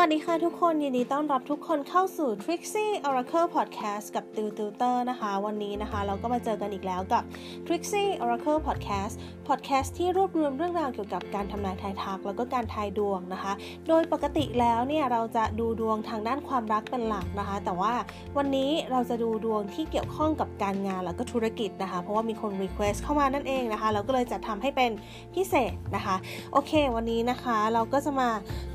[0.00, 7.22] วัสดีค่ะทุกคนยินดีต้อนรับทุกคนเข้าสู่ Trixie Oracle Podcast กับติวติวเตอร์นะคะ วันนี้นะคะ เราก็มาเจอกันอีกแล้วกับ
[7.66, 9.14] Trixie Oracle Podcast
[9.48, 13.52] Podcast ที่รวบรวมเรื่องราวเกี่ยวกับการทำนายทายทัก แล้วก็การทายดวงนะคะ
[13.88, 17.92] โดยปกติแล้วเนี่ยเราจะดูดวงทางด้านความรักเป็นหลักนะคะ แต่ว่า
[18.36, 24.90] วันนี้เราจะดูดวงที่เกี่ยวข้องกับการงานแล้วก็ธุรกิจนะคะ เพราะว่ามีคน Request เข้ามานั่นเองนะคะ เราก็เลยจัดทำให้เป็น
[25.34, 26.16] พิเศษนะคะ
[26.52, 28.28] โอเค วันนี้นะคะ เราก็จะมา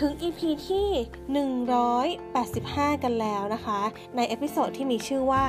[0.00, 3.80] ถึง EP ที่185 กันแล้วนะคะ
[4.16, 5.44] ใน episode ที่มีชื่อว่า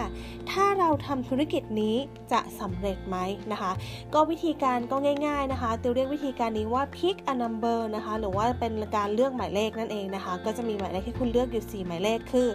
[0.52, 1.96] ถ้าเราทำธุรกิจนี้
[2.32, 3.18] จะสำเร็จไหม
[3.52, 3.72] นะคะ
[4.14, 12.48] ก็วิธีการก็ง่าย ๆนะคะติวเรียกวิธีการนี้ว่า pick a number นะคะ หรือว่าเป็นการเลือกหมายเลขนั่นเองนะคะ ก็จะมีหมายเลขที่คุณเลือกอยู่ 4 หมายเลขคือ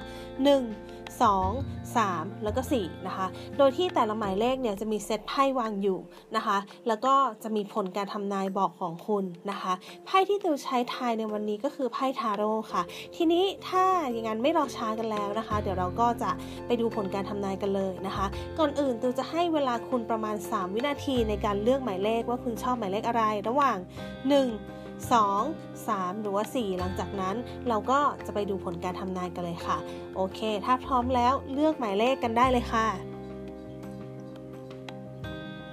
[0.53, 3.26] 1 2 3 แล้วก็4นะคะ
[3.58, 5.98] โดยที่แต่ละหมายเลขเนี่ยจะมีเซตไพ่วางอยู่
[6.36, 9.72] นะคะ แล้วก็จะมีผลการทำนายบอกของคุณนะคะ
[10.06, 12.82] ไพ่ที่ติวใช้ทายในวันนี้ก็คือไพ่ทาโร่ค่ะ
[13.16, 16.30] ทีนี้ถ้าอย่างนั้นไม่รอช้ากันแล้วนะคะ เดี๋ยวเราก็จะ
[16.66, 18.26] ไปดูผลการทำนายกันเลยนะคะ
[18.58, 27.36] ก่อนอื่นติวจะให้เวลาคุณประมาณ 3 วินาทีในการเลือกหมายเลขว่าคุณชอบหมายเลขอะไรระหว่าง 1 2 3 หรือว่า 4 หลังจากนั้น
[27.69, 29.78] เราก็จะไปดูผลการทำนายกันเลยค่ะ
[30.17, 32.89] โอเค ถ้าพร้อมแล้วเลือกหมายเลขกันได้เลยค่ะ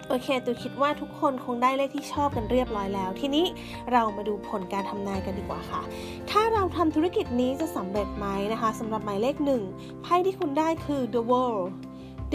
[0.08, 3.46] โอเคตูคิดว่าทุกคนคงได้เลขที่ชอบกันเรียบร้อยแล้ว ทีนี้
[3.92, 5.82] เรามาดูผลการทำนายกันดีกว่าค่ะ
[6.30, 9.62] ถ้าเราทำธุรกิจนี้จะสำเร็จไหมนะคะสำหรับหมายเลขหนึ่ง
[10.02, 11.66] ไพ่ที่คุณได้คือ the world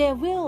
[0.01, 0.45] devil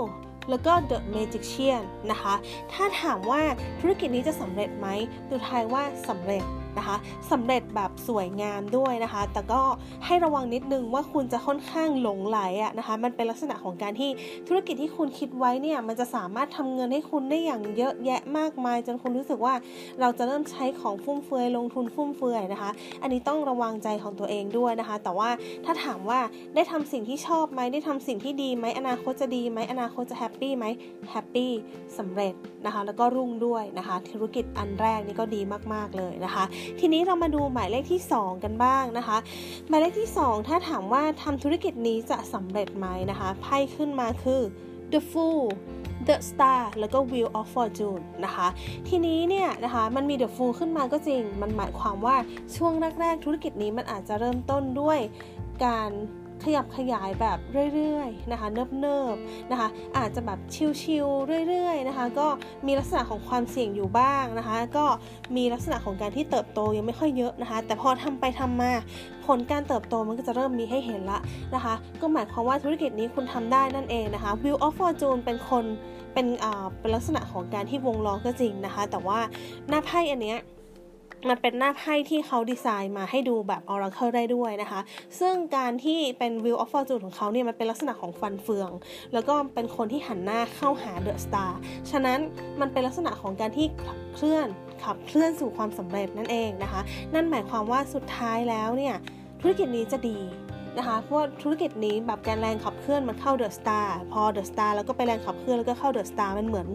[0.49, 1.81] แล้วก็ The Magician
[2.11, 2.35] นะคะ
[2.73, 3.41] ถ้าถามว่า
[3.79, 4.87] ธุรกิจนี้จะสำเร็จไหม
[5.29, 6.43] ดูทายว่าสำเร็จ
[6.79, 6.95] นะคะ
[7.31, 9.61] สำเร็จแบบสวยงามด้วยนะคะ แต่ก็
[10.05, 14.09] ให้ระวังนิดนึงว่าคุณจะค่อนข้างหลงไหลอะนะคะ มันเป็นลักษณะของการที่
[14.47, 19.53] ธุรกิจที่คุณคิดไว้เนี่ยมันจะสามารถทำเงินให้คุณได้อย่างเยอะแยะมากมาย จนคุณรู้สึกว่า
[19.99, 25.29] เราจะเริ่มใช้ของฟุ่มเฟือยลงทุนฟุ่มเฟือยนะคะ อันนี้ต้องระวังใจของตัวเองด้วยนะคะ แต่ว่า
[25.65, 26.19] ถ้าถามว่า
[26.55, 30.65] ได้ทำสิ่งที่ชอบไหมได้ทำสิ่งที่ดีไหมอนาคตจะดีไหมอนาคตจะแฮปปี้ไหม
[31.11, 31.51] แฮปปี้
[31.97, 32.33] สำเร็จ
[32.65, 35.41] นะคะ แล้วก็รุ่งด้วยนะคะ ธุรกิจอันแรกนี่ก็ดี
[35.73, 36.43] มากๆเลยนะคะ
[36.79, 39.17] ทีนี้เรามาดูหมายเลขที่ 2 กันบ้างนะคะ
[39.67, 44.41] หมายเลขที่ 2 ถ้าถามว่าทำธุรกิจนี้จะสำเร็จไหมนะคะไพ่ขึ้นมาคือ
[44.91, 45.43] the fool
[46.07, 48.47] the star แล้วก็ wheel of fortune นะคะ
[48.87, 52.15] ทีนี้เนี่ยนะคะมันมี the fool ขึ้นมาก็จริง มันหมายความว่า
[52.55, 54.99] ช่วงแรก ๆ ธุรกิจนี้มันอาจจะเริ่มต้นด้วย
[55.65, 55.91] การ
[56.43, 57.37] ขยับขยายแบบ
[57.73, 59.67] เรื่อยๆนะคะเนิบๆนะคะ
[59.97, 60.39] อาจจะแบบ
[60.81, 62.27] ชิลๆเรื่อยๆนะคะก็
[62.67, 64.85] มีลักษณะของความเสี่ยงอยู่บ้างนะคะก็
[65.35, 68.71] มีลักษณะของการที่เติบโตยังไม่ค่อยเยอะนะคะแต่พอทำไปทำมา
[69.25, 71.19] ผลการเติบโตมันก็จะเริ่มมีให้เห็นละ
[71.55, 75.65] นะคะก็หมายความว่าธุรกิจนี้คุณทำได้นั่นเองนะคะ Wheel of Fortune เป็นคน
[76.13, 79.19] เป็นอ่าเป็นลักษณะของการที่วงล้อก็จริงนะคะ แต่ว่า
[79.69, 80.39] หน้าไพ่อันเนี้ย
[81.29, 84.81] มันเป็นหน้าไพ่ที่เขาดีไซน์มาให้ดูแบบ Oracle ได้ด้วยนะคะ
[85.19, 88.71] ซึ่งการที่เป็น Wheel of Fortune ของเขาเนี่ยมันเป็นลักษณะของฟันเฟือง
[89.13, 91.51] แล้วก็เป็นคนที่หันหน้าเข้าหา The Star
[91.91, 92.19] ฉะนั้น
[92.59, 94.47] มันเป็นลักษณะของการที่ขับเคลื่อน
[94.83, 96.81] ขับเคลื่อนสู่ความสำเร็จนั่นเองนะคะ
[97.13, 98.95] นั่นหมายความว่าสุดท้ายแล้วเนี่ย
[99.41, 100.19] ธุรกิจนี้จะดี
[100.77, 106.67] นะคะ เพราะว่าธุรกิจนี้แบบการแรงขับเคลื่อนมันเข้า The Star พอ The Star แล้วก็ไปแรงขับเคลื่อนแล้วก็เข้า The Star มันเหมือน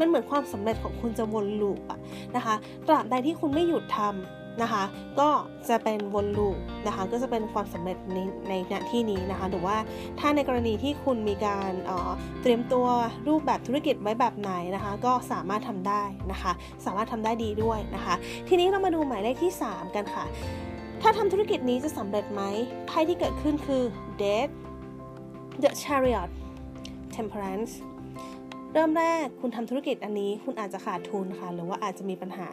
[0.00, 1.98] มันเหมือนความสำเร็จของคุณจะวน loop อะ
[2.36, 2.54] นะคะ
[2.86, 4.84] ตราบใดที่คุณไม่หยุดทำนะคะ
[5.20, 5.28] ก็
[5.68, 6.56] จะเป็นวนลูป
[6.86, 9.76] นะคะก็จะเป็นความสำเร็จในในณที่นี้นะคะหรือว่า
[10.20, 11.72] ถ้าในกรณีที่คุณมีการ
[12.42, 12.86] เตรียมตัว
[13.28, 16.52] รูปแบบธุรกิจไว้แบบไหนนะคะก็สามารถทำได้นะคะ
[16.84, 18.14] สามารถทำได้ดีด้วยนะคะ
[18.48, 20.24] ทีนี้เรามาดูหมายเลขที่ 3 กันค่ะ
[21.02, 22.42] ถ้าทำธุรกิจนี้จะสำเร็จไหม
[22.86, 23.82] ไพ่ที่เกิดขึ้นคือ
[24.20, 24.52] Death
[25.62, 26.30] The Chariot
[27.16, 27.72] Temperance
[28.72, 32.48] เริ่มแรกคุณทำธุรกิจอันนี้คุณอาจจะขาดทุนค่ะ หรือว่าอาจจะมีปัญหา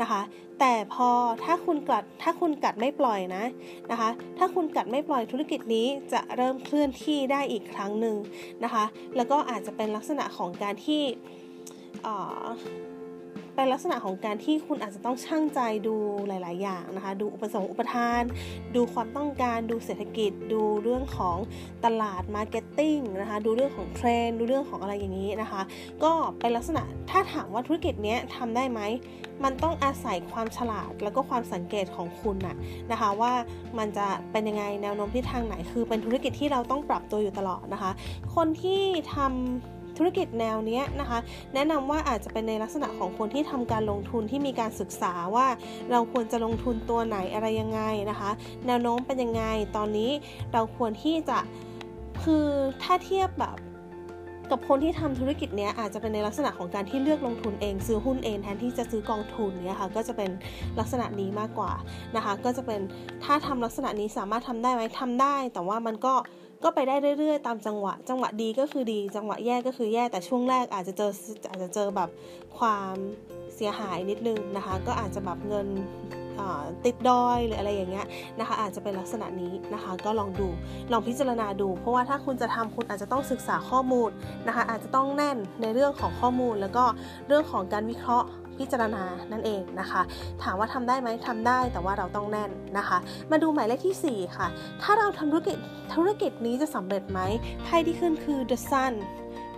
[0.00, 0.20] นะคะ
[0.60, 1.10] แต่พอ
[1.44, 3.44] ถ้าคุณกัดถ้าคุณกัดไม่ปล่อยนะ
[3.90, 8.16] นะคะ ถ้าคุณกัดไม่ปล่อยธุรกิจนี้จะเริ่มเคลื่อนที่ได้อีกครั้งหนึ่ง
[8.64, 8.84] นะคะ
[9.16, 11.02] แล้วก็อาจจะเป็นลักษณะของการที่
[13.54, 15.94] เป็นลักษณะของการที่คุณอาจจะต้องชั่งใจดู
[16.28, 18.22] หลาย ๆ อย่างนะคะ ดูอุปสงค์อุปทาน
[18.74, 21.36] ดูความต้องการ ดูเศรษฐกิจ ดูเรื่องของ
[21.84, 25.62] ตลาด marketing นะคะ ดูเรื่องของเทรนดูเรื่องของอะไรอย่างนี้นะคะ
[26.04, 28.80] ก็เป็นลักษณะถ้าถามว่าธุรกิจนี้ทำได้ไหม
[29.44, 32.56] มันต้องอาศัยความฉลาดแล้วก็ความสังเกตของคุณนะ
[32.90, 33.32] นะคะว่า
[33.78, 37.90] มันจะเป็นยังไงแนวโน้มที่ทางไหน คือเป็นธุรกิจที่เราต้องปรับตัวอยู่ตลอดนะคะ
[38.34, 38.82] คนที่
[39.14, 41.18] ทำ ธุรกิจแนวนี้นะคะ
[41.54, 45.46] แนะนำว่าอาจจะเป็นในลักษณะของคนที่ทำการลงทุนที่มีการศึกษาว่า
[45.90, 47.80] เราควรจะลงทุนตัวไหนอะไรยังไง
[48.10, 48.30] นะคะ
[48.66, 49.44] แนวโน้มเป็นยังไง
[49.76, 50.10] ตอนนี้
[50.52, 51.38] เราควรที่จะ
[52.22, 52.46] คือ
[52.82, 53.56] ถ้าเทียบแบบ
[54.50, 60.30] กับคนที่ทำธุรกิจเนี้ยอาจจะเป็นในลักษณะของการที่เลือกลงทุนเองซื้อหุ้นเองแทนที่จะซื้อกองทุนเนี้ยค่ะก็จะเป็น
[60.78, 61.72] ลักษณะนี้มากกว่า
[62.16, 62.80] นะคะ ก็จะเป็น
[63.24, 66.14] ถ้าทำลักษณะนี้สามารถทำได้ไหมทำได้ แต่ว่ามันก็
[66.64, 71.12] ก็ไปได้เรื่อยๆ ตามจังหวะ จังหวะดีก็คือดี จังหวะแย่ก็คือแย่ แต่ช่วงแรกอาจจะเจอ
[71.48, 72.08] อาจจะเจอแบบ
[72.58, 72.94] ความ
[73.54, 75.66] เสียหายนิดนึงนะคะ ก็อาจจะแบบเงิน
[76.84, 78.06] ติดดอยหรืออะไรอย่างเงี้ย
[78.38, 80.48] นะคะ อาจจะเป็นลักษณะนี้นะคะ ก็ลองดู
[80.92, 84.10] ลองพิจารณาดู เพราะว่าถ้าคุณจะทำคุณอาจจะต้องศึกษาข้อมูล
[84.46, 86.84] นะคะ อาจจะต้องแน่นในเรื่องของข้อมูล แล้วก็
[87.26, 88.28] เรื่องของการวิเคราะห์
[88.60, 90.02] พิจารณานั่นเองนะคะ
[90.42, 92.98] ถามว่าทำได้ไหมทำได้แต่ว่าเราต้องแน่นนะคะ
[93.30, 94.46] มาดูหมายเลขที่ 4 ค่ะ
[94.82, 95.58] ถ้าเราทำธุรกิจ
[95.94, 97.20] ธุรกิจนี้จะสำเร็จไหม
[97.64, 98.94] ไพ่ที่ขึ้นคือ the sun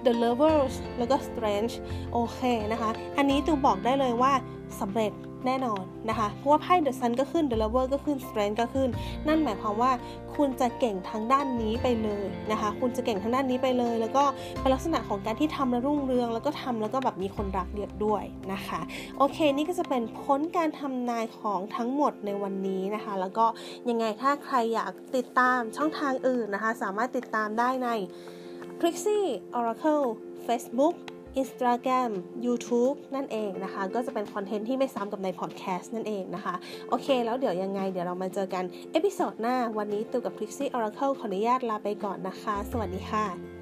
[0.07, 1.75] the lovers แล้วก็ strange
[2.13, 2.41] โอเค
[2.73, 4.33] นะคะ อันนี้ตูบอกได้เลยว่า
[4.81, 5.13] สำเร็จ
[5.47, 8.89] แน่นอนนะคะ เพราะว่าไพ่ The Sun ก็ขึ้น The Lover ก็ขึ้น Strength ก็ขึ้น
[9.29, 9.91] นั่นหมายความว่า
[10.37, 14.25] คุณจะเก่งทางด้านนี้ไปเลยนะคะ คุณจะเก่งทางด้านนี้ไปเลย แล้วก็
[14.61, 18.23] เป็นลักษณะของการที่ทำแล้วรุ่งเรือง แล้วก็ทำแล้วก็แบบมีคนรักเยอะด้วย
[18.53, 18.81] นะคะ
[19.19, 23.47] โอเค นี่ก็จะเป็นพ้นการทำนายของทั้งหมดในวันนี้นะคะ แล้วก็
[23.89, 27.89] ยังไงถ้าใครอยากติดตามช่องทางอื่นนะคะ สามารถติดตามได้ใน
[28.81, 30.07] Trixie Oracle
[30.47, 30.95] Facebook
[31.41, 32.11] Instagram
[32.47, 36.55] YouTube นั่นเองนะคะ ก็จะเป็นคอนเทนต์ที่ไม่ซ้ำกับในพอดแคสต์นั่นเองนะคะ
[36.89, 43.62] โอเค แล้วเดี๋ยวยังไง เดี๋ยวเรามาเจอกัน episode หน้าวันนี้ตูกับ Trixie Oracle ขออนุญาตลาไปก่อนนะคะ สวัสดีค่ะ